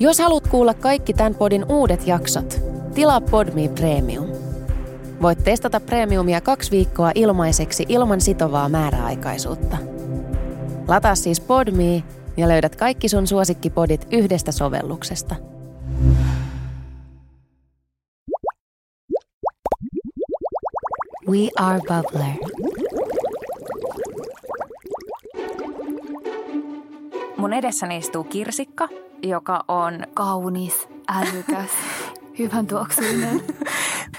Jos 0.00 0.18
haluat 0.18 0.48
kuulla 0.48 0.74
kaikki 0.74 1.12
tämän 1.14 1.34
podin 1.34 1.64
uudet 1.68 2.06
jaksot, 2.06 2.60
tilaa 2.94 3.20
Podme 3.20 3.68
Premium. 3.68 4.26
Voit 5.22 5.44
testata 5.44 5.80
Premiumia 5.80 6.40
kaksi 6.40 6.70
viikkoa 6.70 7.12
ilmaiseksi 7.14 7.86
ilman 7.88 8.20
sitovaa 8.20 8.68
määräaikaisuutta. 8.68 9.76
Lataa 10.88 11.14
siis 11.14 11.40
Podme 11.40 12.02
ja 12.36 12.48
löydät 12.48 12.76
kaikki 12.76 13.08
sun 13.08 13.26
suosikkipodit 13.26 14.06
yhdestä 14.10 14.52
sovelluksesta. 14.52 15.34
We 21.28 21.48
are 21.56 21.78
Bubbler. 21.78 22.34
Mun 27.36 27.52
edessäni 27.52 27.96
istuu 27.96 28.24
kirsikka, 28.24 28.88
joka 29.22 29.64
on 29.68 30.02
Kaunis, 30.14 30.88
älykäs, 31.08 31.70
hyvän 32.38 32.66
tuoksuinen. 32.66 33.40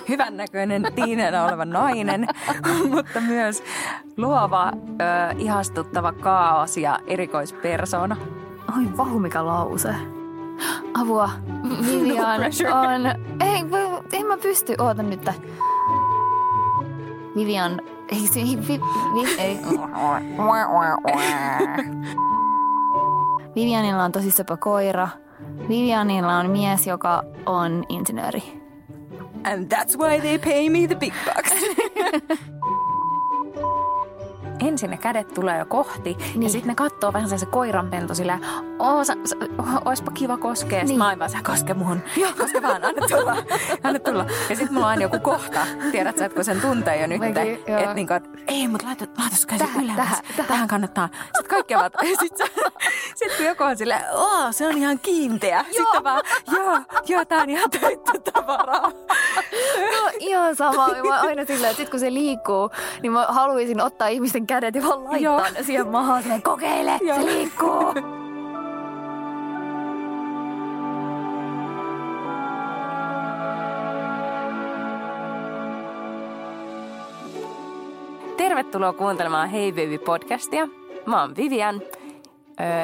hyvän 0.10 0.38
näköinen, 0.38 0.88
tiineenä 0.96 1.44
oleva 1.44 1.66
nainen, 1.66 2.28
mutta 2.96 3.22
myös 3.22 3.64
luova, 4.18 4.72
ö, 4.72 5.36
ihastuttava 5.38 6.12
kaos 6.12 6.78
ja 6.78 7.00
erikoispersona. 7.08 8.18
Oi 8.78 8.98
vahu, 8.98 9.20
mikä 9.20 9.46
lause. 9.46 9.96
Avua, 10.94 11.30
Vivian 11.86 12.40
pressure. 12.40 12.72
on... 12.74 13.06
Ei, 13.40 13.66
en 14.14 14.26
mä 14.26 14.38
pysty, 14.38 14.76
oota 14.80 15.04
nyt. 15.04 15.30
Vivian... 17.36 17.82
Ei, 18.12 18.30
ei, 18.36 18.58
vi, 18.68 18.82
vi, 19.14 19.36
ei. 19.44 19.60
Vivianilla 23.56 24.04
on 24.04 24.12
tosi 24.12 24.32
söpö 24.32 24.58
koira. 24.58 25.08
Vivianilla 25.70 26.38
on 26.38 26.50
mies, 26.50 26.88
joka 26.88 27.24
on 27.46 27.84
insinööri. 27.90 28.60
And 29.44 29.74
that's 29.74 29.98
why 30.00 30.20
they 30.20 30.38
pay 30.38 30.70
me 30.70 30.88
the 30.88 30.96
big 30.96 31.14
bucks. 31.26 31.52
Ensin 34.68 34.90
ne 34.90 34.98
kädet 34.98 35.34
tulee 35.34 35.58
jo 35.60 35.66
kohti 35.66 36.18
niin. 36.20 36.44
ja 36.44 36.50
sitten 36.50 36.68
ne 36.68 36.76
katsoo 36.76 37.14
vähän 37.14 37.40
se 37.40 37.46
koiranpentu 37.46 38.16
sillä, 38.16 38.40
oo, 38.80 39.04
sä, 39.04 39.14
sä, 39.26 39.36
oispa 39.86 40.12
kiva 40.12 40.38
koskea. 40.38 40.70
Sitten 40.80 40.88
Niin. 40.88 40.98
mä 40.98 41.10
oon 41.10 41.20
vaan, 41.20 41.30
sä 41.30 41.38
koske 41.46 41.74
muhun. 41.74 42.02
Koske 42.38 42.62
vaan, 42.62 42.84
anna 42.86 43.08
tulla, 43.08 43.36
anna 43.84 44.00
tulla. 44.00 44.26
Ja 44.50 44.56
sitten 44.56 44.74
mulla 44.74 44.86
on 44.86 44.90
aina 44.90 45.02
joku 45.02 45.20
kohta, 45.20 45.60
tiedät 45.92 46.18
sä, 46.18 46.26
että 46.26 46.36
kun 46.36 46.46
sen 46.46 46.62
tuntee 46.62 47.02
jo 47.02 47.08
nyt, 47.08 47.22
joo. 47.68 47.80
että 47.80 47.94
niinku, 47.94 48.14
et, 48.14 48.24
ei, 48.48 48.68
mutta 48.68 48.86
laita, 48.88 49.06
laita 49.18 49.36
sun 49.36 49.48
käsi 49.48 49.64
Tähän, 49.66 49.84
ylemmäs. 49.84 50.08
tähän, 50.08 50.24
Tähän, 50.36 50.48
tähän 50.48 50.68
kannattaa. 50.68 51.10
Sitten 51.50 51.66
kaikki 51.66 51.76
ovat, 51.76 51.94
sitten 52.20 52.48
sit 53.16 53.38
kun 53.38 53.46
joku 53.46 53.64
on 53.64 53.78
silleen, 53.78 54.02
oo, 54.14 54.52
se 54.52 54.68
on 54.68 54.78
ihan 54.78 55.00
kiinteä. 55.00 55.66
Sitten 55.72 56.04
vaan, 56.04 56.24
joo, 56.52 56.80
joo, 57.08 57.26
tää 57.26 57.42
on 57.42 57.50
ihan 57.50 57.70
täyttä 57.72 58.12
tavaraa. 58.34 58.92
No, 59.92 60.12
ihan 60.20 60.56
sama. 60.56 60.88
Mä 61.08 61.22
aina 61.22 61.46
silleen, 61.46 61.72
että 61.72 61.84
sit 61.84 61.90
kun 61.90 62.00
se 62.00 62.14
liikkuu, 62.14 62.70
niin 63.02 63.12
mä 63.12 63.26
haluaisin 63.30 63.82
ottaa 63.82 64.08
ihmisten 64.08 64.48
kädet 64.48 64.76
ja 64.76 64.84
vaan 64.84 65.04
laittaa 65.04 65.20
Joo. 65.20 65.42
ne 65.54 65.64
siihen 65.64 65.88
maahan. 65.88 66.22
Silleen, 66.24 66.42
kokeile, 66.42 67.00
Joo. 67.02 67.16
se 67.16 67.26
liikkuu. 67.26 67.94
Tervetuloa 78.38 78.94
kuuntelemaan 78.94 79.50
Hey 79.50 79.72
Baby-podcastia. 79.72 80.79
Mä 81.10 81.22
oon 81.22 81.36
Vivian, 81.36 81.82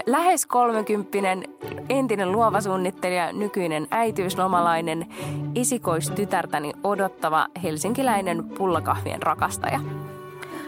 lähes 0.05 0.45
kolmekymppinen, 0.45 1.43
entinen 1.89 2.31
luova 2.31 2.61
suunnittelija, 2.61 3.33
nykyinen 3.33 3.87
äitiyslomalainen, 3.91 5.07
esikoistytärtäni 5.55 6.73
odottava 6.83 7.47
helsinkiläinen 7.63 8.43
pullakahvien 8.43 9.23
rakastaja. 9.23 9.79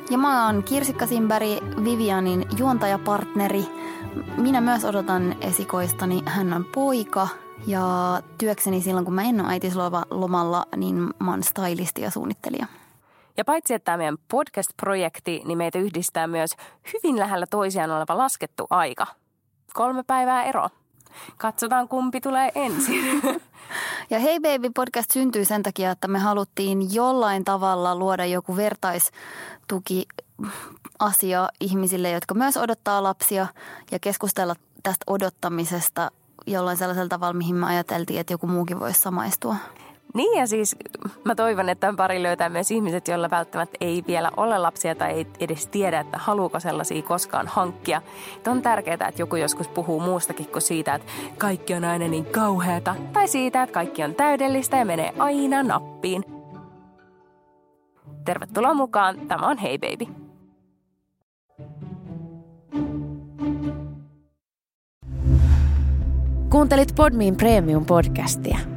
Ja 0.09 0.17
mä 0.17 0.45
oon 0.45 0.63
Kirsikka 0.63 1.07
Simberg, 1.07 1.47
Vivianin 1.83 2.45
juontajapartneri. 2.57 3.65
Minä 4.37 4.61
myös 4.61 4.85
odotan 4.85 5.35
esikoistani. 5.41 6.23
Hän 6.25 6.53
on 6.53 6.65
poika 6.65 7.27
ja 7.67 7.83
työkseni 8.37 8.81
silloin, 8.81 9.05
kun 9.05 9.13
mä 9.15 9.23
en 9.23 9.41
ole 9.41 9.49
äitiyslomalla, 9.49 10.65
niin 10.75 10.95
mä 11.19 11.31
oon 11.31 11.43
stylisti 11.43 12.01
ja 12.01 12.11
suunnittelija. 12.11 12.65
Ja 13.37 13.45
paitsi 13.45 13.73
että 13.73 13.85
tämä 13.85 13.97
meidän 13.97 14.17
podcast-projekti, 14.31 15.41
niin 15.45 15.57
meitä 15.57 15.79
yhdistää 15.79 16.27
myös 16.27 16.51
hyvin 16.93 17.19
lähellä 17.19 17.45
toisiaan 17.49 17.91
oleva 17.91 18.17
laskettu 18.17 18.67
aika. 18.69 19.07
Kolme 19.73 20.03
päivää 20.03 20.43
ero. 20.43 20.69
Katsotaan 21.37 21.87
kumpi 21.87 22.21
tulee 22.21 22.51
ensin. 22.55 23.21
Ja 24.09 24.19
Hey 24.19 24.39
Baby 24.39 24.69
podcast 24.75 25.11
syntyi 25.11 25.45
sen 25.45 25.63
takia, 25.63 25.91
että 25.91 26.07
me 26.07 26.19
haluttiin 26.19 26.93
jollain 26.93 27.45
tavalla 27.45 27.95
luoda 27.95 28.25
joku 28.25 28.55
vertaistuki 28.55 30.05
asia 30.99 31.49
ihmisille, 31.59 32.11
jotka 32.11 32.33
myös 32.33 32.57
odottaa 32.57 33.03
lapsia 33.03 33.47
ja 33.91 33.99
keskustella 33.99 34.55
tästä 34.83 35.03
odottamisesta 35.07 36.11
jollain 36.47 36.77
sellaisella 36.77 37.09
tavalla, 37.09 37.33
mihin 37.33 37.55
me 37.55 37.65
ajateltiin, 37.65 38.19
että 38.19 38.33
joku 38.33 38.47
muukin 38.47 38.79
voisi 38.79 38.99
samaistua. 38.99 39.55
Niin 40.17 40.39
ja 40.39 40.47
siis 40.47 40.75
mä 41.23 41.35
toivon, 41.35 41.69
että 41.69 41.79
tämän 41.79 41.95
pari 41.95 42.23
löytää 42.23 42.49
myös 42.49 42.71
ihmiset, 42.71 43.07
joilla 43.07 43.29
välttämättä 43.29 43.77
ei 43.81 44.03
vielä 44.07 44.31
ole 44.37 44.57
lapsia 44.57 44.95
tai 44.95 45.11
ei 45.11 45.27
edes 45.39 45.67
tiedä, 45.67 45.99
että 45.99 46.17
haluuko 46.17 46.59
sellaisia 46.59 47.01
koskaan 47.01 47.47
hankkia. 47.47 48.01
Et 48.37 48.47
on 48.47 48.61
tärkeää, 48.61 48.93
että 48.93 49.21
joku 49.21 49.35
joskus 49.35 49.67
puhuu 49.67 49.99
muustakin 49.99 50.45
kuin 50.45 50.61
siitä, 50.61 50.95
että 50.95 51.11
kaikki 51.37 51.73
on 51.73 51.85
aina 51.85 52.07
niin 52.07 52.25
kauheata. 52.25 52.95
Tai 53.13 53.27
siitä, 53.27 53.63
että 53.63 53.73
kaikki 53.73 54.03
on 54.03 54.15
täydellistä 54.15 54.77
ja 54.77 54.85
menee 54.85 55.13
aina 55.19 55.63
nappiin. 55.63 56.23
Tervetuloa 58.25 58.73
mukaan. 58.73 59.27
Tämä 59.27 59.47
on 59.47 59.57
Hey 59.57 59.77
Baby. 59.77 60.13
Kuuntelit 66.49 66.95
Podmin 66.95 67.35
Premium-podcastia. 67.37 68.76